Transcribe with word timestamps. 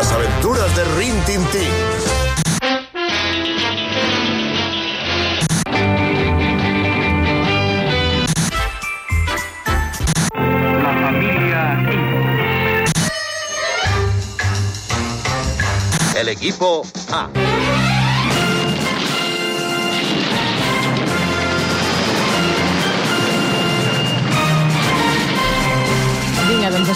Las 0.00 0.12
aventuras 0.12 0.74
de 0.76 0.84
Rin 0.96 1.14
Tin 1.26 1.44
Tin. 1.50 1.60
La 10.82 10.92
familia 11.02 11.78
El 16.16 16.28
equipo 16.30 16.80
A. 17.12 17.28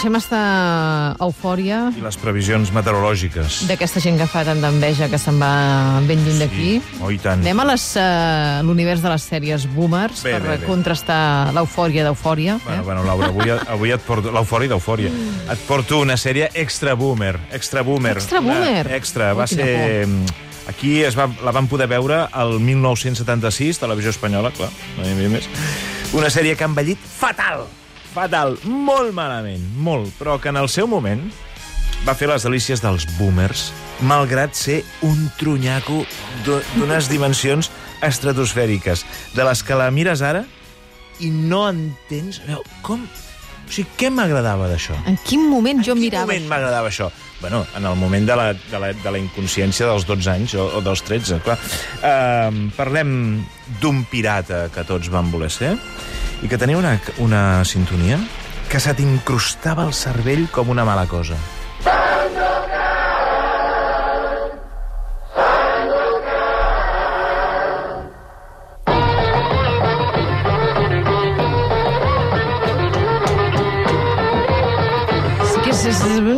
deixem 0.05 0.19
estar 0.21 1.17
eufòria 1.25 1.87
I 1.97 2.03
les 2.05 2.17
previsions 2.21 2.69
meteorològiques. 2.77 3.63
d'aquesta 3.65 4.03
gent 4.05 4.19
que 4.21 4.27
fa 4.29 4.43
tant 4.45 4.61
d'enveja 4.61 5.07
que 5.09 5.17
se'n 5.17 5.39
va 5.41 6.03
ben 6.05 6.21
lluny 6.27 6.43
d'aquí. 6.43 6.73
Oh, 7.01 7.09
i 7.09 7.17
tant. 7.17 7.41
Anem 7.41 7.63
a 7.63 7.65
uh, 7.73 8.67
l'univers 8.67 9.01
de 9.01 9.09
les 9.09 9.23
sèries 9.25 9.65
boomers 9.73 10.21
Bé, 10.21 10.35
per 10.35 10.43
bé, 10.43 10.57
bé. 10.59 10.67
contrastar 10.67 11.53
l'eufòria 11.57 12.05
d'eufòria. 12.05 12.59
Bueno, 12.67 12.83
eh? 12.83 12.85
bueno, 12.85 13.05
Laura, 13.05 13.29
avui, 13.33 13.49
avui 13.49 13.93
et 13.97 14.03
porto... 14.05 14.31
L'eufòria 14.31 14.69
d'eufòria. 14.75 15.09
Et 15.55 15.63
porto 15.67 16.01
una 16.05 16.19
sèrie 16.21 16.51
extra 16.53 16.93
boomer. 16.95 17.39
Extra 17.51 17.81
boomer. 17.83 18.19
Extra 18.19 18.41
Una- 18.41 18.59
boomer? 18.59 18.93
Extra. 18.93 19.31
Oh, 19.33 19.39
Va 19.41 19.47
ser... 19.47 20.05
Aquí 20.69 21.03
es 21.05 21.17
va, 21.17 21.31
la 21.45 21.53
vam 21.53 21.67
poder 21.69 21.87
veure 21.89 22.27
el 22.41 22.59
1976, 22.61 23.81
televisió 23.81 24.13
espanyola, 24.13 24.53
clar, 24.53 24.71
no 24.99 25.05
hi 25.05 25.13
havia 25.13 25.33
més. 25.33 25.49
Una 26.17 26.31
sèrie 26.33 26.57
que 26.57 26.65
ha 26.65 26.71
envellit 26.73 27.01
fatal, 27.05 27.67
fatal, 28.15 28.57
molt 28.65 29.15
malament, 29.17 29.65
molt, 29.83 30.13
però 30.21 30.39
que 30.41 30.53
en 30.53 30.59
el 30.61 30.69
seu 30.73 30.87
moment 30.91 31.25
va 32.07 32.15
fer 32.15 32.29
les 32.31 32.45
delícies 32.47 32.83
dels 32.85 33.07
boomers, 33.19 33.71
malgrat 34.05 34.55
ser 34.59 34.83
un 35.07 35.27
trunyaco 35.39 36.03
d'u- 36.45 36.63
d'unes 36.77 37.09
dimensions 37.11 37.71
estratosfèriques, 38.05 39.05
de 39.35 39.45
les 39.47 39.63
que 39.65 39.75
la 39.79 39.91
mires 39.95 40.23
ara 40.23 40.45
i 41.23 41.31
no 41.31 41.67
entens... 41.71 42.41
Com... 42.83 43.05
O 43.65 43.73
sigui, 43.73 43.89
què 43.97 44.11
m'agradava 44.13 44.67
d'això? 44.69 44.93
En 45.09 45.15
quin 45.25 45.47
moment 45.49 45.79
jo 45.81 45.95
En 45.95 45.97
quin 45.97 46.05
mirava 46.11 46.27
moment 46.29 46.51
m'agradava 46.51 46.91
això? 46.91 47.07
Bueno, 47.41 47.63
en 47.79 47.87
el 47.89 47.97
moment 47.97 48.27
de 48.29 48.37
la, 48.37 48.51
de 48.53 48.81
la, 48.83 48.91
de 48.93 49.11
la 49.15 49.19
inconsciència 49.23 49.87
dels 49.89 50.05
12 50.05 50.29
anys 50.35 50.53
o, 50.61 50.67
o 50.79 50.83
dels 50.85 51.01
13, 51.07 51.39
clar. 51.47 51.57
Uh, 52.05 52.69
parlem 52.77 53.15
d'un 53.81 54.03
pirata 54.13 54.67
que 54.75 54.85
tots 54.85 55.09
van 55.13 55.33
voler 55.33 55.49
ser 55.53 55.73
i 56.45 56.49
que 56.49 56.59
tenia 56.61 56.77
una, 56.77 56.99
una 57.25 57.65
sintonia 57.65 58.19
que 58.69 58.81
se 58.81 58.93
t'incrustava 58.95 59.87
al 59.89 59.95
cervell 59.97 60.45
com 60.53 60.69
una 60.69 60.85
mala 60.85 61.07
cosa. 61.09 61.41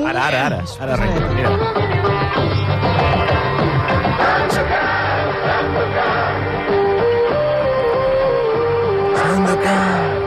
Ara, 0.07 0.23
ara, 0.29 0.45
ara. 0.47 0.63
Ara 0.81 0.95
arrenca. 0.95 1.36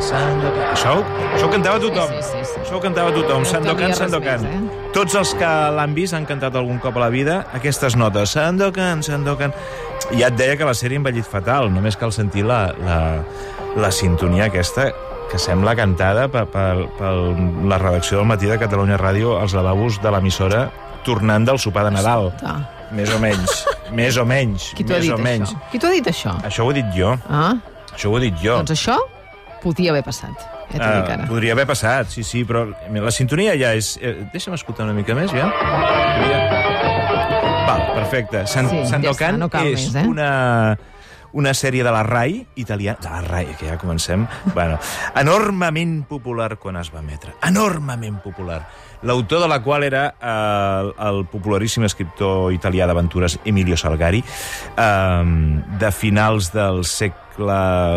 Sandokan. 0.10 0.64
Això, 0.74 0.94
això 1.36 1.46
ho 1.48 1.52
cantava 1.54 1.80
tothom. 1.84 2.10
Sí, 2.16 2.22
sí, 2.24 2.38
sí, 2.42 2.46
sí. 2.54 2.60
Això 2.64 2.78
ho 2.78 2.82
cantava 2.84 3.12
tothom. 3.14 3.44
No 3.44 3.50
Sandokan, 3.52 3.94
Sandokan. 3.98 4.42
més, 4.42 4.56
eh? 4.56 4.88
Tots 4.96 5.16
els 5.20 5.34
que 5.38 5.50
l'han 5.78 5.94
vist 5.98 6.16
han 6.18 6.26
cantat 6.30 6.56
algun 6.58 6.80
cop 6.82 6.98
a 6.98 7.04
la 7.06 7.10
vida 7.14 7.36
aquestes 7.54 7.96
notes. 8.00 8.32
Sandokan, 8.38 9.04
Sandokan. 9.06 9.54
Ja 10.18 10.28
et 10.32 10.38
deia 10.40 10.56
que 10.58 10.66
la 10.66 10.74
sèrie 10.74 10.98
ha 10.98 11.04
envellit 11.04 11.28
fatal. 11.30 11.70
Només 11.72 11.98
cal 12.00 12.12
sentir 12.16 12.44
la, 12.48 12.72
la, 12.86 12.98
la 13.78 13.92
sintonia 13.94 14.48
aquesta 14.50 14.90
que 15.30 15.38
sembla 15.38 15.76
cantada 15.78 16.26
per, 16.34 16.48
per, 16.50 16.88
per 16.98 17.12
la 17.70 17.78
redacció 17.78 18.18
del 18.18 18.26
matí 18.32 18.48
de 18.50 18.58
Catalunya 18.58 18.98
Ràdio 18.98 19.36
als 19.38 19.54
lavabos 19.54 20.00
de 20.02 20.10
l'emissora 20.10 20.64
tornant 21.06 21.46
del 21.46 21.60
sopar 21.62 21.84
de 21.86 21.92
Nadal. 22.00 22.32
Ah, 22.42 22.58
Més 22.92 23.12
o 23.14 23.20
menys. 23.22 23.60
més 23.94 24.18
o 24.18 24.26
menys. 24.26 24.72
qui 24.74 24.84
t'ho 24.84 24.96
ha 24.96 24.98
més 24.98 25.06
dit, 25.06 25.14
o 25.14 25.18
menys. 25.22 25.52
això? 25.54 25.70
Qui 25.70 25.78
t'ho 25.80 25.88
ha 25.88 25.92
dit, 25.94 26.08
això? 26.10 26.34
Això 26.50 26.66
ho 26.66 26.72
he 26.72 26.80
dit 26.82 26.90
jo. 26.98 27.14
Ah, 27.30 27.54
Això 27.94 28.10
ho 28.10 28.18
he 28.18 28.22
dit 28.26 28.42
jo. 28.42 28.56
doncs 28.58 28.72
això 28.74 28.98
podia 29.64 29.92
haver 29.92 30.04
passat. 30.04 30.36
Ja 30.70 30.78
t'ho 30.78 30.84
Ah, 30.86 30.96
dic 31.02 31.10
ara. 31.16 31.26
podria 31.30 31.54
haver 31.54 31.66
passat, 31.68 32.10
sí, 32.14 32.24
sí, 32.24 32.44
però 32.46 32.66
la 32.70 33.12
sintonia 33.12 33.56
ja 33.58 33.74
és... 33.74 33.96
Eh, 34.02 34.28
deixa'm 34.34 34.54
escoltar 34.58 34.86
una 34.86 34.94
mica 34.94 35.16
més, 35.18 35.32
ja. 35.34 35.50
ja. 36.30 36.40
Val, 37.68 37.84
perfecte. 37.96 38.46
San, 38.48 38.70
Sí, 38.70 38.78
ja 38.84 38.86
Sandokan 38.96 39.42
està, 39.42 39.60
no 39.62 39.66
és 39.70 39.86
més, 39.94 39.96
eh? 39.96 40.06
una, 40.08 40.30
una 41.34 41.54
sèrie 41.54 41.84
de 41.86 41.92
la 41.94 42.04
RAI 42.04 42.46
italiana... 42.56 42.98
De 43.02 43.10
la 43.10 43.22
RAI, 43.22 43.56
que 43.60 43.68
ja 43.70 43.78
comencem. 43.78 44.28
bueno, 44.56 44.80
enormement 45.16 46.04
popular 46.10 46.58
quan 46.58 46.78
es 46.82 46.90
va 46.94 47.00
emetre. 47.04 47.34
Enormement 47.46 48.20
popular. 48.24 48.64
L'autor 49.02 49.40
de 49.40 49.48
la 49.48 49.62
qual 49.64 49.84
era 49.88 50.16
eh, 50.20 50.92
el 51.08 51.22
popularíssim 51.32 51.86
escriptor 51.88 52.52
italià 52.52 52.86
d'aventures 52.90 53.38
Emilio 53.46 53.78
Salgari, 53.80 54.20
eh, 54.76 55.24
de 55.80 55.92
finals 55.96 56.52
del 56.54 56.84
segle 56.86 57.28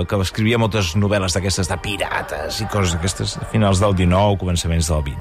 que 0.09 0.21
escrivia 0.23 0.61
moltes 0.61 0.95
novel·les 0.97 1.35
d'aquestes 1.37 1.71
de 1.71 1.79
pirates 1.83 2.61
i 2.63 2.69
coses 2.73 2.95
d'aquestes, 2.97 3.39
de 3.41 3.49
finals 3.53 3.83
del 3.83 3.97
19, 3.99 4.39
començaments 4.41 4.91
del 4.93 5.03
20. 5.11 5.19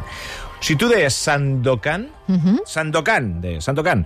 Si 0.62 0.76
tu 0.78 0.88
deies 0.92 1.16
Sandokan, 1.16 2.08
uh 2.28 2.36
-huh. 2.36 2.60
Sandokan, 2.66 3.42
deia, 3.42 3.62
Sandokan, 3.62 4.06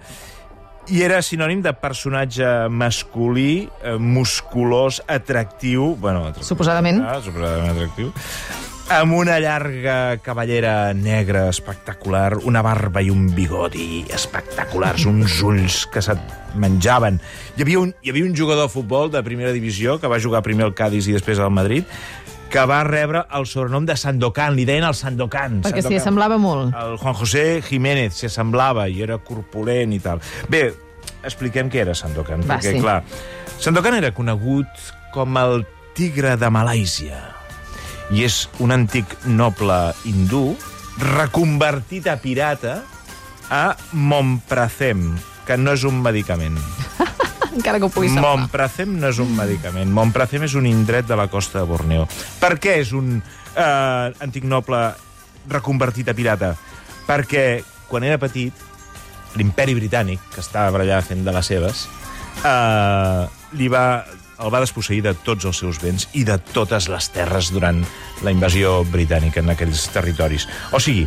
i 0.88 1.02
era 1.02 1.22
sinònim 1.22 1.62
de 1.66 1.74
personatge 1.74 2.46
masculí, 2.70 3.70
eh, 3.84 3.98
musculós, 3.98 5.02
atractiu... 5.08 5.96
Bueno, 6.00 6.28
atractiu, 6.28 6.44
Suposadament. 6.44 7.02
Ah, 7.02 7.22
suposadament 7.22 7.72
atractiu. 7.72 8.14
Amb 8.86 9.16
una 9.18 9.40
llarga 9.40 10.18
cavallera 10.22 10.94
negra 10.94 11.48
espectacular, 11.50 12.36
una 12.46 12.62
barba 12.62 13.02
i 13.02 13.10
un 13.10 13.32
bigoti 13.34 14.06
espectaculars, 14.14 15.08
uns 15.10 15.40
ulls 15.42 15.80
que 15.90 16.04
se't 16.06 16.22
menjaven. 16.62 17.18
Hi 17.58 17.64
havia, 17.66 17.80
un, 17.82 17.96
hi 18.06 18.12
havia 18.14 18.28
un 18.28 18.36
jugador 18.38 18.68
de 18.68 18.74
futbol 18.76 19.10
de 19.10 19.24
primera 19.26 19.56
divisió 19.56 19.98
que 19.98 20.12
va 20.12 20.20
jugar 20.22 20.44
primer 20.46 20.68
al 20.68 20.76
Cádiz 20.78 21.10
i 21.10 21.16
després 21.18 21.42
al 21.42 21.50
Madrid 21.50 21.90
que 22.54 22.62
va 22.70 22.84
rebre 22.86 23.24
el 23.34 23.48
sobrenom 23.50 23.88
de 23.90 23.96
Sandokan, 23.98 24.54
li 24.54 24.68
deien 24.70 24.86
el 24.86 24.94
Sandokan. 24.96 25.64
Perquè 25.66 25.82
s'hi 25.82 25.98
assemblava 25.98 26.38
molt. 26.38 26.76
El 26.78 27.00
Juan 27.02 27.18
José 27.18 27.64
Jiménez 27.66 28.14
s'hi 28.14 28.30
assemblava 28.30 28.86
i 28.86 29.02
era 29.02 29.18
corpulent 29.18 29.96
i 29.98 30.00
tal. 30.04 30.22
Bé, 30.48 30.68
expliquem 31.26 31.74
què 31.74 31.82
era 31.88 31.98
Sandokan, 31.98 32.46
Va, 32.46 32.60
perquè, 32.60 32.78
sí. 32.78 32.86
clar, 32.86 33.02
Sandokan 33.58 33.98
era 33.98 34.14
conegut 34.14 34.94
com 35.16 35.42
el 35.42 35.66
tigre 35.98 36.38
de 36.38 36.54
Malàisia 36.54 37.24
i 38.14 38.26
és 38.26 38.46
un 38.62 38.74
antic 38.76 39.16
noble 39.26 39.78
hindú 40.06 40.56
reconvertit 41.02 42.08
a 42.08 42.18
pirata 42.22 42.82
a 43.50 43.76
Montprazem, 43.94 45.16
que 45.46 45.58
no 45.58 45.74
és 45.76 45.86
un 45.86 46.02
medicament. 46.02 46.58
Encara 47.56 47.80
que 47.80 47.88
ho 47.88 47.92
pugui 47.94 48.10
semblar. 48.10 48.48
No 48.96 49.10
és 49.10 49.20
un 49.22 49.32
medicament. 49.38 49.92
Montprazem 49.94 50.46
és 50.48 50.56
un 50.58 50.68
indret 50.70 51.08
de 51.08 51.18
la 51.18 51.28
costa 51.32 51.62
de 51.62 51.70
Borneo. 51.70 52.08
Per 52.42 52.56
què 52.62 52.80
és 52.82 52.92
un 52.96 53.18
eh, 53.20 54.26
antic 54.26 54.48
noble 54.50 54.82
reconvertit 55.52 56.10
a 56.10 56.18
pirata? 56.18 56.56
Perquè 57.06 57.46
quan 57.88 58.04
era 58.04 58.18
petit, 58.22 58.54
l'imperi 59.38 59.76
britànic, 59.78 60.22
que 60.34 60.42
estava 60.42 60.82
allà 60.82 61.02
fent 61.06 61.24
de 61.26 61.34
les 61.36 61.52
seves, 61.54 61.86
eh, 62.44 63.26
li 63.60 63.70
va, 63.72 63.86
el 64.40 64.52
va 64.54 64.62
desposseir 64.64 65.02
de 65.06 65.14
tots 65.26 65.48
els 65.48 65.62
seus 65.64 65.80
béns 65.82 66.10
i 66.14 66.26
de 66.28 66.38
totes 66.52 66.90
les 66.92 67.10
terres 67.14 67.52
durant 67.56 67.82
la 68.26 68.34
invasió 68.34 68.82
britànica 68.92 69.42
en 69.44 69.54
aquells 69.54 69.88
territoris. 69.94 70.48
O 70.76 70.82
sigui, 70.84 71.06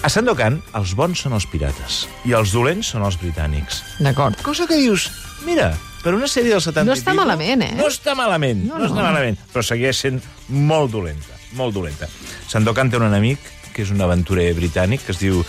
a 0.00 0.08
Sandokan, 0.08 0.62
els 0.78 0.94
bons 0.96 1.20
són 1.26 1.36
els 1.36 1.44
pirates 1.50 2.06
i 2.24 2.32
els 2.36 2.54
dolents 2.56 2.94
són 2.94 3.04
els 3.04 3.18
britànics. 3.20 3.82
D'acord. 4.00 4.38
Cosa 4.44 4.64
que 4.68 4.78
dius, 4.80 5.10
mira, 5.44 5.74
per 6.00 6.14
una 6.16 6.28
sèrie 6.30 6.54
del 6.54 6.62
70 6.64 6.88
No 6.88 6.96
està 6.96 7.12
pico, 7.12 7.20
malament, 7.20 7.66
eh? 7.66 7.74
No 7.76 7.88
està 7.92 8.14
malament, 8.16 8.64
No, 8.64 8.78
no, 8.78 8.86
no, 8.86 8.88
està 8.88 9.04
malament, 9.04 9.36
però 9.52 9.64
segueix 9.66 10.00
sent 10.06 10.22
molt 10.48 10.94
dolenta, 10.94 11.36
molt 11.58 11.76
dolenta. 11.76 12.08
Sandokan 12.48 12.88
té 12.88 12.96
un 12.96 13.04
enemic, 13.10 13.44
que 13.74 13.84
és 13.84 13.92
un 13.92 14.00
aventurer 14.02 14.48
britànic, 14.56 15.04
que 15.04 15.12
es 15.12 15.20
diu 15.20 15.44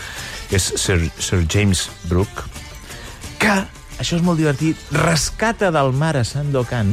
que 0.49 0.59
és 0.59 0.67
Sir, 0.75 0.99
Sir 1.15 1.45
James 1.47 1.87
Brooke, 2.09 2.43
que, 3.39 3.55
això 4.03 4.19
és 4.19 4.25
molt 4.25 4.41
divertit, 4.41 4.77
rescata 4.99 5.71
del 5.71 5.95
mar 5.95 6.17
a 6.19 6.25
Sandokan 6.27 6.91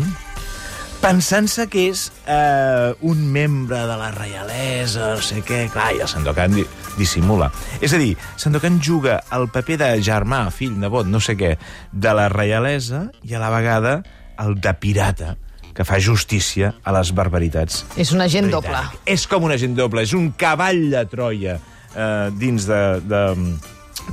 pensant-se 1.02 1.66
que 1.70 1.88
és 1.90 2.08
eh, 2.26 2.92
un 3.06 3.22
membre 3.32 3.80
de 3.86 3.96
la 3.98 4.10
reialesa, 4.14 5.14
no 5.16 5.24
sé 5.24 5.42
què... 5.46 5.66
Clar, 5.72 5.92
i 5.96 6.02
el 6.04 6.10
Sandokan 6.10 6.56
di 6.56 6.66
dissimula. 6.98 7.50
És 7.80 7.94
a 7.94 8.00
dir, 8.00 8.16
Sandokan 8.36 8.80
juga 8.82 9.20
el 9.34 9.46
paper 9.54 9.78
de 9.78 9.90
germà, 10.02 10.48
fill, 10.54 10.74
nebot, 10.80 11.06
no 11.06 11.20
sé 11.22 11.36
què, 11.38 11.54
de 11.92 12.14
la 12.16 12.26
reialesa 12.32 13.06
i 13.22 13.36
a 13.36 13.42
la 13.42 13.52
vegada 13.54 14.00
el 14.42 14.56
de 14.58 14.74
pirata, 14.78 15.36
que 15.74 15.86
fa 15.86 16.00
justícia 16.02 16.72
a 16.82 16.90
les 16.96 17.12
barbaritats 17.14 17.84
És 17.94 18.10
un 18.10 18.22
agent 18.24 18.50
doble. 18.50 18.80
És 19.06 19.28
com 19.30 19.46
un 19.46 19.54
agent 19.54 19.76
doble, 19.78 20.02
és 20.02 20.14
un 20.18 20.32
cavall 20.38 20.88
de 20.90 21.04
Troia 21.10 21.58
eh, 21.58 22.30
dins 22.34 22.66
de, 22.66 22.82
de, 23.06 23.22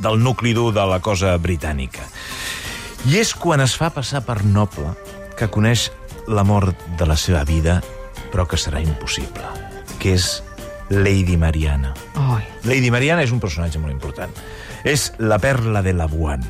del 0.05 0.21
nucli 0.21 0.53
dur 0.53 0.71
de 0.75 0.85
la 0.85 1.01
cosa 1.01 1.33
britànica. 1.41 2.05
I 3.09 3.17
és 3.21 3.33
quan 3.37 3.61
es 3.65 3.73
fa 3.77 3.89
passar 3.93 4.21
per 4.25 4.43
noble 4.45 4.93
que 5.37 5.49
coneix 5.51 5.89
l'amor 6.27 6.73
de 6.97 7.07
la 7.07 7.17
seva 7.17 7.43
vida, 7.45 7.79
però 8.31 8.45
que 8.49 8.59
serà 8.59 8.81
impossible, 8.83 9.45
que 9.99 10.15
és 10.17 10.43
Lady 10.89 11.37
Mariana. 11.37 11.93
Ai, 12.15 12.43
Lady 12.65 12.91
Mariana 12.93 13.25
és 13.25 13.33
un 13.33 13.41
personatge 13.43 13.81
molt 13.81 13.93
important. 13.93 14.31
És 14.85 15.11
la 15.17 15.39
perla 15.41 15.81
de 15.85 15.95
la 15.97 16.07
Buan, 16.09 16.43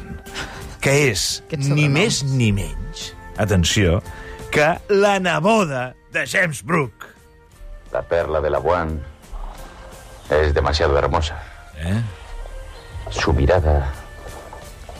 que 0.84 0.94
és 1.12 1.44
ni 1.56 1.88
més 1.90 2.24
ni 2.28 2.52
menys, 2.56 3.14
atenció, 3.42 4.02
que 4.52 4.76
la 4.92 5.18
neboda 5.20 5.94
de 6.12 6.26
James 6.28 6.64
Brooke. 6.64 7.14
La 7.92 8.04
perla 8.04 8.42
de 8.42 8.50
la 8.50 8.60
Buan 8.60 9.00
es 10.30 10.54
demasiado 10.54 10.98
hermosa. 10.98 11.42
Eh? 11.78 12.02
Su 13.10 13.34
mirada 13.34 13.94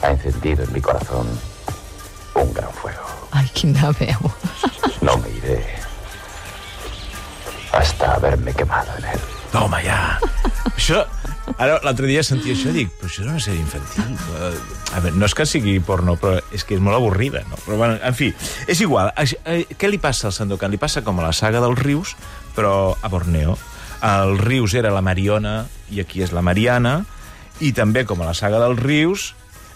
ha 0.02 0.10
encendido 0.10 0.64
en 0.64 0.72
mi 0.72 0.80
corazón 0.80 1.26
un 2.34 2.54
gran 2.54 2.70
fuego. 2.70 3.15
Ai, 3.36 3.46
quina 3.54 3.92
veu. 3.98 4.30
No 5.04 5.16
me 5.22 5.30
iré 5.38 5.60
hasta 7.72 8.14
haberme 8.14 8.54
quemado 8.54 8.90
en 8.98 9.04
él. 9.04 9.20
Home, 9.54 9.82
ja. 9.84 10.18
Això... 10.76 11.04
Ara, 11.62 11.76
l'altre 11.86 12.08
dia 12.10 12.24
sentia 12.26 12.56
això 12.56 12.72
i 12.72 12.74
dic, 12.74 12.88
però 12.98 13.06
això 13.06 13.22
és 13.22 13.28
una 13.30 13.40
sèrie 13.40 13.60
infantil. 13.62 14.08
Eh, 14.34 14.96
A 14.96 15.00
veure, 15.04 15.14
no 15.16 15.28
és 15.28 15.34
que 15.36 15.44
sigui 15.46 15.76
porno, 15.84 16.16
però 16.18 16.40
és 16.56 16.64
que 16.66 16.74
és 16.74 16.80
molt 16.82 16.96
avorrida, 16.98 17.44
no? 17.50 17.58
Però, 17.62 17.76
bueno, 17.78 17.98
en 18.02 18.16
fi, 18.18 18.32
és 18.66 18.80
igual. 18.82 19.12
Què 19.14 19.88
li 19.90 20.00
passa 20.02 20.26
al 20.28 20.34
Sandokan? 20.34 20.72
Li 20.74 20.80
passa 20.82 21.04
com 21.06 21.20
a 21.20 21.26
la 21.28 21.32
saga 21.36 21.62
dels 21.62 21.78
rius, 21.78 22.16
però 22.56 22.96
a 23.00 23.08
Borneo. 23.12 23.54
El 24.04 24.36
rius 24.42 24.74
era 24.76 24.90
la 24.92 25.04
Mariona 25.06 25.66
i 25.94 26.02
aquí 26.02 26.24
és 26.26 26.34
la 26.34 26.42
Mariana, 26.44 26.98
i 27.62 27.70
també, 27.72 28.04
com 28.08 28.20
a 28.20 28.28
la 28.32 28.34
saga 28.36 28.58
dels 28.64 28.82
rius, 28.82 29.28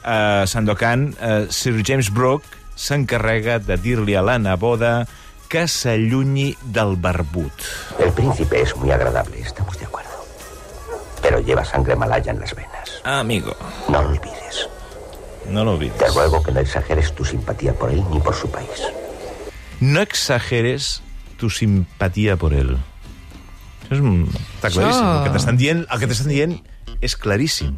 eh, 0.03 0.45
Sandokan, 0.51 1.13
eh, 1.21 1.47
Sir 1.55 1.79
James 1.87 2.11
Brooke 2.11 2.49
s'encarrega 2.81 3.59
de 3.61 3.77
dir-li 3.77 4.15
a 4.17 4.23
la 4.25 4.39
neboda 4.41 5.05
que 5.51 5.67
s'allunyi 5.69 6.55
del 6.73 6.97
barbut. 6.97 7.53
El 7.99 8.13
príncipe 8.13 8.63
es 8.63 8.75
muy 8.77 8.91
agradable, 8.91 9.41
estamos 9.41 9.77
de 9.79 9.85
acuerdo. 9.85 10.09
Pero 11.21 11.41
lleva 11.41 11.65
sangre 11.65 11.97
malaya 11.97 12.33
en 12.33 12.41
las 12.41 12.55
venas. 12.55 13.03
Amigo, 13.05 13.55
No 13.89 14.03
lo 14.03 14.09
olvides. 14.09 14.69
no 15.51 15.65
lo 15.65 15.73
Te 15.77 15.85
olvides. 15.91 16.15
ruego 16.15 16.43
que 16.43 16.53
no 16.53 16.61
exageres 16.61 17.13
tu 17.15 17.25
simpatía 17.25 17.75
por 17.75 17.91
él 17.91 18.03
ni 18.11 18.21
por 18.21 18.35
su 18.35 18.51
país. 18.51 18.71
No 19.81 20.01
exageres 20.01 21.03
tu 21.37 21.51
simpatía 21.51 22.37
por 22.37 22.55
él. 22.55 22.79
Això 23.91 23.97
és, 23.97 24.01
un- 24.01 24.29
està 24.61 24.71
claríssim. 24.71 25.03
Això- 25.03 25.19
El 25.19 25.25
que 25.25 25.31
t'estan 25.37 25.57
dient, 25.59 25.87
el 25.91 25.99
que 25.99 26.07
t'estan 26.07 26.29
dient 26.29 26.61
és 27.01 27.17
claríssim. 27.17 27.77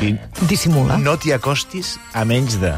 I 0.00 0.16
Dissimula. 0.48 0.96
no 0.96 1.18
t'hi 1.18 1.32
acostis 1.32 1.98
a 2.14 2.24
menys 2.24 2.58
de... 2.60 2.72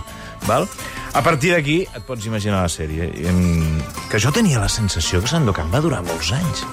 Val? 0.49 0.67
A 1.13 1.21
partir 1.21 1.53
d'aquí 1.53 1.83
et 1.85 2.05
pots 2.09 2.25
imaginar 2.27 2.63
la 2.65 2.71
sèrie. 2.73 3.11
Em, 3.29 3.81
Que 4.09 4.19
jo 4.21 4.33
tenia 4.33 4.61
la 4.61 4.69
sensació 4.69 5.21
que 5.21 5.29
Sandokan 5.29 5.69
va 5.73 5.81
durar 5.85 6.03
molts 6.05 6.33
anys. 6.33 6.65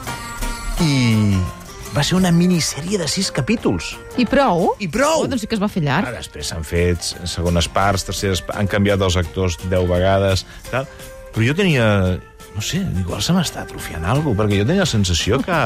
I 0.84 1.36
va 1.96 2.04
ser 2.04 2.16
una 2.16 2.32
minissèrie 2.32 2.98
de 3.00 3.08
sis 3.08 3.32
capítols. 3.36 3.98
I 4.18 4.26
prou? 4.26 4.74
I 4.80 4.88
prou! 4.88 5.24
Oh, 5.24 5.28
doncs 5.28 5.42
sí 5.44 5.48
que 5.48 5.56
es 5.56 5.62
va 5.62 5.68
fer 5.72 5.82
Ara, 5.84 6.08
llarg. 6.08 6.18
després 6.22 6.48
s'han 6.52 6.64
fet 6.64 7.04
segones 7.28 7.68
parts, 7.68 8.06
terceres... 8.08 8.44
Han 8.56 8.68
canviat 8.68 9.02
els 9.02 9.18
actors 9.20 9.58
deu 9.72 9.88
vegades, 9.88 10.46
tal. 10.72 10.88
Però 11.34 11.46
jo 11.46 11.56
tenia... 11.56 12.20
No 12.56 12.62
sé, 12.66 12.80
igual 13.00 13.22
se 13.22 13.32
m'està 13.36 13.62
atrofiant 13.64 14.04
alguna 14.06 14.36
cosa, 14.36 14.42
perquè 14.44 14.62
jo 14.64 14.66
tenia 14.68 14.84
la 14.88 14.90
sensació 14.90 15.38
que 15.44 15.58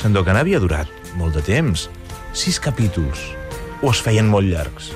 Sandokan 0.00 0.38
havia 0.40 0.58
durat 0.62 0.88
molt 1.18 1.34
de 1.34 1.42
temps. 1.42 1.88
Sis 2.32 2.58
capítols. 2.62 3.20
O 3.82 3.90
es 3.90 4.00
feien 4.02 4.26
molt 4.30 4.48
llargs. 4.48 4.92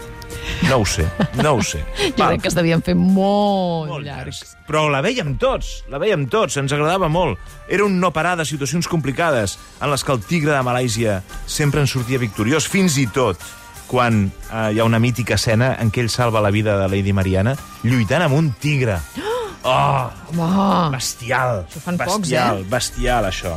No 0.69 0.81
ho 0.83 0.87
sé, 0.87 1.07
no 1.43 1.55
ho 1.57 1.63
sé. 1.63 1.81
Jo 2.17 2.27
crec 2.27 2.43
que 2.43 2.51
es 2.51 2.57
devien 2.57 2.83
fer 2.85 2.95
molt, 2.99 3.89
molt 3.93 4.05
llargs. 4.07 4.43
Però 4.69 4.87
la 4.93 5.01
veiem 5.05 5.37
tots, 5.41 5.85
la 5.89 6.01
veiem 6.03 6.27
tots, 6.29 6.59
ens 6.61 6.75
agradava 6.77 7.09
molt. 7.09 7.39
Era 7.73 7.87
un 7.87 7.99
no 8.01 8.11
parar 8.13 8.37
de 8.39 8.47
situacions 8.49 8.89
complicades 8.91 9.59
en 9.81 9.91
les 9.93 10.05
que 10.05 10.13
el 10.13 10.21
tigre 10.25 10.53
de 10.53 10.65
Malàisia 10.67 11.23
sempre 11.47 11.81
en 11.81 11.89
sortia 11.91 12.21
victoriós, 12.21 12.69
fins 12.69 12.99
i 13.01 13.07
tot 13.07 13.41
quan 13.89 14.27
eh, 14.29 14.69
hi 14.75 14.79
ha 14.79 14.85
una 14.85 15.01
mítica 15.01 15.39
escena 15.39 15.73
en 15.81 15.91
què 15.91 16.05
ell 16.05 16.13
salva 16.13 16.43
la 16.45 16.53
vida 16.53 16.77
de 16.77 16.91
Lady 16.93 17.15
Mariana 17.17 17.57
lluitant 17.83 18.27
amb 18.29 18.39
un 18.39 18.53
tigre. 18.61 19.01
Oh, 19.69 20.07
Home, 20.31 20.93
bestial. 20.95 21.65
Això 21.67 21.81
fan 21.83 21.97
bestial, 21.99 22.61
pocs, 22.61 22.63
eh? 22.63 22.69
Bestial, 22.71 23.27
això. 23.27 23.57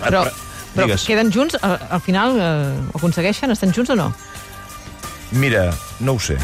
però, 0.00 0.22
però 0.72 0.86
digues. 0.86 1.04
queden 1.06 1.28
junts? 1.30 1.58
Al, 1.60 1.76
al 1.92 2.00
final 2.02 2.40
eh, 2.40 2.72
aconsegueixen? 2.96 3.52
Estan 3.52 3.74
junts 3.76 3.92
o 3.92 3.98
no? 4.00 4.08
Mira, 5.36 5.68
no 6.00 6.16
ho 6.16 6.20
sé. 6.20 6.38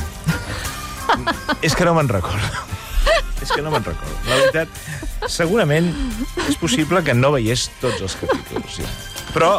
és 1.63 1.75
que 1.75 1.85
no 1.85 1.95
me'n 1.97 2.09
recordo. 2.09 2.49
és 3.43 3.51
que 3.51 3.63
no 3.65 3.73
me'n 3.73 3.85
recordo. 3.85 4.15
La 4.29 4.39
veritat, 4.39 4.69
segurament 5.33 5.89
és 6.49 6.59
possible 6.61 7.03
que 7.07 7.15
no 7.17 7.33
veiés 7.35 7.69
tots 7.81 8.03
els 8.05 8.17
capítols. 8.21 8.77
Sí. 8.79 8.87
Però 9.33 9.57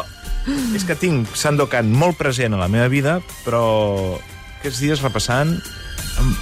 és 0.76 0.84
que 0.86 0.96
tinc 0.98 1.30
Sandokan 1.36 1.90
molt 1.92 2.18
present 2.20 2.54
a 2.54 2.60
la 2.60 2.68
meva 2.70 2.86
vida, 2.92 3.18
però 3.44 3.64
aquests 4.60 4.82
dies 4.84 5.02
repassant 5.04 5.56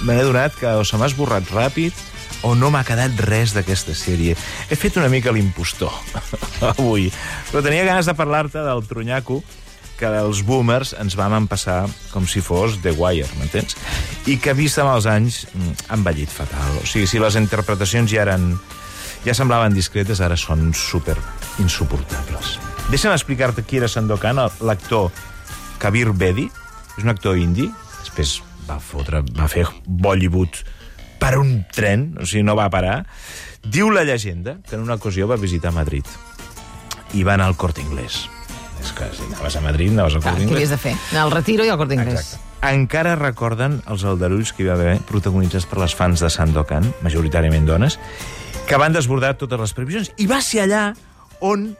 me 0.05 0.13
n'he 0.13 0.25
donat 0.27 0.55
que 0.59 0.69
o 0.77 0.83
se 0.85 0.99
m'ha 0.99 1.09
esborrat 1.09 1.49
ràpid 1.49 1.97
o 2.43 2.53
no 2.59 2.69
m'ha 2.69 2.83
quedat 2.85 3.15
res 3.25 3.55
d'aquesta 3.55 3.95
sèrie. 3.95 4.35
He 4.69 4.77
fet 4.77 4.99
una 4.99 5.09
mica 5.09 5.31
l'impostor 5.33 5.91
avui, 6.73 7.09
però 7.49 7.63
tenia 7.65 7.87
ganes 7.87 8.05
de 8.09 8.15
parlar-te 8.19 8.61
del 8.61 8.83
tronyaco 8.87 9.41
que 10.03 10.11
els 10.19 10.41
boomers 10.43 10.91
ens 10.99 11.15
vam 11.15 11.37
empassar 11.37 11.85
com 12.11 12.25
si 12.27 12.41
fos 12.43 12.75
The 12.83 12.91
Wire, 12.97 13.29
m'entens? 13.39 13.77
I 14.27 14.35
que, 14.41 14.51
vist 14.57 14.81
amb 14.83 14.91
els 14.91 15.07
anys, 15.07 15.45
mm, 15.53 15.87
ha 15.87 15.95
envellit 15.95 16.31
fatal. 16.31 16.81
O 16.81 16.87
sigui, 16.89 17.07
si 17.07 17.21
les 17.23 17.39
interpretacions 17.39 18.11
ja 18.11 18.25
eren... 18.25 18.57
ja 19.23 19.35
semblaven 19.37 19.71
discretes, 19.71 20.19
ara 20.19 20.35
són 20.35 20.73
super 20.75 21.15
insuportables. 21.63 22.57
Deixa'm 22.91 23.15
explicar-te 23.15 23.63
qui 23.63 23.79
era 23.79 23.87
Sandokan, 23.87 24.41
l'actor 24.67 25.13
Kabir 25.79 26.11
Bedi. 26.11 26.49
És 26.97 27.07
un 27.07 27.09
actor 27.15 27.39
indi, 27.39 27.69
després 28.03 28.41
va, 28.67 28.81
fotre, 28.83 29.23
va 29.39 29.47
fer 29.47 29.63
Bollywood 29.87 30.59
per 31.23 31.37
un 31.39 31.63
tren, 31.71 32.09
o 32.19 32.27
sigui, 32.27 32.43
no 32.43 32.59
va 32.59 32.67
parar. 32.69 33.05
Diu 33.63 33.87
la 33.95 34.03
llegenda 34.03 34.59
que 34.67 34.75
en 34.75 34.83
una 34.83 34.99
ocasió 34.99 35.31
va 35.31 35.39
visitar 35.39 35.71
Madrid 35.71 36.03
i 37.15 37.23
va 37.23 37.37
anar 37.37 37.47
al 37.47 37.55
Corte 37.55 37.79
Inglés. 37.81 38.25
És 38.83 38.91
que 38.91 39.05
si 39.15 39.23
anaves 39.29 39.55
a 39.55 39.61
Madrid, 39.63 39.91
anaves 39.95 40.17
al 40.17 40.21
Clar, 40.23 40.33
Corte 40.35 40.49
què 40.49 40.57
havies 40.57 40.73
de 40.73 40.77
fer? 40.81 40.93
Anar 41.11 41.21
al 41.27 41.31
retiro 41.31 41.65
i 41.65 41.71
al 41.71 41.77
Corte 41.79 41.95
Inglés. 41.95 42.19
Exacte. 42.19 42.49
Encara 42.73 43.15
recorden 43.19 43.81
els 43.91 44.03
aldarulls 44.07 44.53
que 44.55 44.63
hi 44.63 44.67
va 44.69 44.75
haver 44.77 44.97
protagonitzats 45.07 45.65
per 45.67 45.79
les 45.81 45.95
fans 45.95 46.21
de 46.23 46.29
Sandokan, 46.31 46.85
majoritàriament 47.03 47.65
dones, 47.67 47.97
que 48.67 48.79
van 48.79 48.95
desbordar 48.95 49.33
totes 49.39 49.59
les 49.59 49.73
previsions. 49.75 50.11
I 50.17 50.27
va 50.31 50.39
ser 50.43 50.63
allà 50.65 50.83
on 51.43 51.73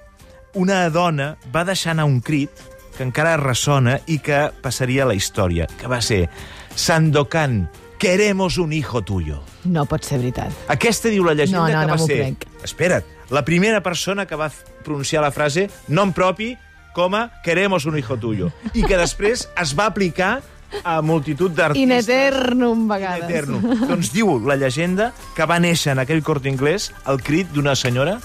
una 0.60 0.82
dona 0.94 1.34
va 1.54 1.64
deixar 1.68 1.94
anar 1.96 2.06
un 2.10 2.20
crit 2.22 2.52
que 2.98 3.04
encara 3.08 3.38
ressona 3.40 3.98
i 4.12 4.20
que 4.22 4.50
passaria 4.62 5.04
a 5.04 5.10
la 5.10 5.16
història, 5.18 5.68
que 5.80 5.88
va 5.90 6.02
ser 6.04 6.28
Sandokan, 6.76 7.70
queremos 7.98 8.58
un 8.58 8.74
hijo 8.74 9.02
tuyo. 9.04 9.42
No 9.64 9.86
pot 9.88 10.04
ser 10.04 10.20
veritat. 10.20 10.52
Aquesta 10.68 11.10
diu 11.10 11.24
la 11.24 11.34
llegenda 11.34 11.64
No, 11.64 11.72
no, 11.72 11.80
que 11.80 11.88
no 11.88 11.94
va 11.96 11.98
m'ho 12.02 12.08
ser... 12.08 12.20
crec. 12.20 12.48
Espera't, 12.68 13.08
la 13.32 13.46
primera 13.48 13.82
persona 13.82 14.26
que 14.28 14.36
va 14.36 14.52
pronunciar 14.84 15.24
la 15.24 15.32
frase 15.32 15.70
nom 15.88 16.12
propi 16.14 16.52
com 16.94 17.16
a 17.16 17.30
queremos 17.44 17.86
un 17.86 17.98
hijo 17.98 18.18
tuyo. 18.18 18.52
I 18.74 18.84
que 18.84 18.98
després 18.98 19.48
es 19.60 19.74
va 19.78 19.88
aplicar 19.90 20.42
a 20.84 21.02
multitud 21.06 21.52
d'artistes. 21.54 21.84
In 21.84 21.92
eternum, 21.92 22.84
In 22.84 22.88
vegades. 22.90 23.30
eternum. 23.30 23.62
doncs 23.88 24.12
diu 24.14 24.40
la 24.48 24.56
llegenda 24.56 25.12
que 25.36 25.46
va 25.46 25.60
néixer 25.60 25.92
en 25.94 26.00
aquell 26.00 26.24
corte 26.24 26.50
inglés 26.50 26.92
el 27.06 27.22
crit 27.22 27.52
d'una 27.54 27.76
senyora, 27.76 28.20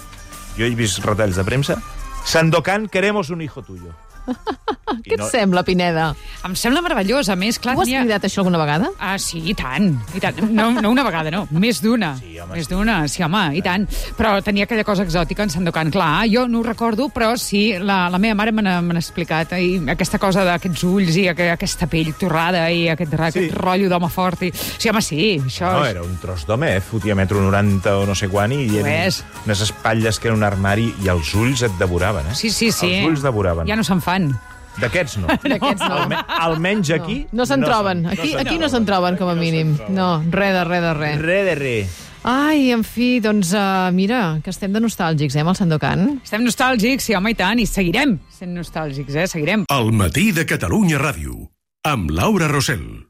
jo 0.57 0.65
he 0.65 0.75
vist 0.75 1.05
retalls 1.05 1.37
de 1.37 1.45
premsa, 1.45 1.77
Sandokan, 2.25 2.89
queremos 2.89 3.31
un 3.31 3.41
hijo 3.41 3.63
tuyo. 3.63 3.93
Què 5.05 5.17
et 5.19 5.23
sembla, 5.29 5.63
Pineda? 5.67 6.11
Em 6.47 6.55
sembla 6.57 6.81
meravellós. 6.85 7.29
A 7.29 7.37
més, 7.37 7.59
clar, 7.61 7.75
Tu 7.77 7.83
has 7.85 7.91
cridat 7.93 8.25
això 8.25 8.41
alguna 8.43 8.61
vegada? 8.61 8.89
Ah, 8.99 9.17
sí, 9.21 9.41
i 9.51 9.55
tant, 9.57 9.91
i 10.17 10.21
tant. 10.23 10.39
No, 10.49 10.71
no 10.81 10.93
una 10.95 11.05
vegada, 11.05 11.33
no, 11.35 11.43
més 11.53 11.83
d'una. 11.85 12.15
Sí, 12.21 12.39
home, 12.41 12.57
més 12.57 12.69
sí. 12.69 12.73
d'una, 12.73 12.97
sí, 13.11 13.23
home, 13.27 13.43
i 13.59 13.63
tant. 13.65 13.85
Però 14.17 14.33
tenia 14.45 14.65
aquella 14.69 14.87
cosa 14.89 15.05
exòtica 15.05 15.45
en 15.45 15.53
Sandokan. 15.53 15.93
Clar, 15.95 16.25
jo 16.33 16.47
no 16.49 16.63
ho 16.63 16.67
recordo, 16.67 17.11
però 17.13 17.35
sí, 17.41 17.75
la, 17.79 18.07
la 18.13 18.21
meva 18.23 18.39
mare 18.39 18.55
me 18.57 18.65
n'ha 18.65 18.81
explicat. 18.97 19.53
I 19.61 19.77
aquesta 19.93 20.21
cosa 20.23 20.47
d'aquests 20.49 20.85
ulls 20.89 21.21
i 21.21 21.27
aqu 21.33 21.51
aquesta 21.53 21.89
pell 21.91 22.15
torrada 22.19 22.65
i 22.73 22.87
aquest, 22.93 23.13
sí. 23.13 23.23
aquest 23.29 23.57
rotllo 23.61 23.93
d'home 23.93 24.11
fort. 24.13 24.47
I... 24.49 24.53
Sí, 24.55 24.89
home, 24.89 25.05
sí, 25.05 25.21
això... 25.45 25.73
No, 25.77 25.85
és- 25.85 25.93
era 25.97 26.05
un 26.07 26.17
tros 26.23 26.47
d'home, 26.49 26.73
eh? 26.79 26.81
fotia 26.85 27.17
metro 27.19 27.43
90 27.45 27.97
o 28.01 28.07
no 28.09 28.17
sé 28.19 28.31
quan, 28.33 28.53
i 28.57 28.65
Ho 28.73 28.81
eren 28.81 29.13
unes 29.45 29.61
espatlles 29.69 30.19
que 30.19 30.29
era 30.31 30.37
un 30.37 30.43
armari 30.47 30.89
i 31.05 31.09
els 31.13 31.31
ulls 31.37 31.63
et 31.67 31.77
devoraven, 31.81 32.27
eh? 32.33 32.35
Sí, 32.39 32.51
sí, 32.51 32.71
sí. 32.73 32.91
Els 33.03 33.13
ulls 33.13 33.23
devoraven. 33.25 33.69
Ja 33.69 33.77
no 33.79 33.85
se'n 33.87 34.01
fan. 34.05 34.18
D'aquests 34.79 35.17
no. 35.19 35.27
D'aquests 35.53 35.83
no. 35.83 35.95
Alme 36.05 36.19
almenys 36.39 36.91
aquí... 36.95 37.17
No 37.35 37.47
se'n 37.47 37.65
troben. 37.67 38.05
se'n- 38.05 38.13
Aquí, 38.15 38.29
se'n 38.35 38.43
aquí 38.47 38.59
no 38.63 38.69
se'n 38.71 38.85
troben, 38.87 39.17
com 39.19 39.31
a 39.33 39.35
mínim. 39.39 39.73
No, 39.95 40.11
res 40.31 40.53
de 40.55 40.63
res 40.69 40.83
de 40.85 40.93
res. 41.01 41.19
Re 41.25 41.41
de 41.49 41.55
re. 41.59 41.75
Ai, 42.29 42.71
en 42.75 42.83
fi, 42.85 43.21
doncs 43.25 43.53
uh, 43.55 43.89
mira, 43.95 44.41
que 44.45 44.51
estem 44.51 44.73
de 44.75 44.83
nostàlgics, 44.83 45.37
eh, 45.39 45.43
amb 45.43 45.53
el 45.55 45.57
Sandokan. 45.59 46.03
Estem 46.23 46.43
nostàlgics, 46.47 47.07
sí, 47.09 47.15
home, 47.19 47.31
i 47.33 47.39
tant, 47.39 47.59
i 47.63 47.67
seguirem 47.67 48.17
sent 48.39 48.55
nostàlgics, 48.59 49.15
eh? 49.23 49.27
Seguirem. 49.31 49.65
El 49.73 49.93
matí 49.95 50.31
de 50.35 50.45
Catalunya 50.47 50.99
Ràdio. 51.03 51.47
amb 51.89 52.11
Laura 52.11 52.49
Rossell. 52.51 53.07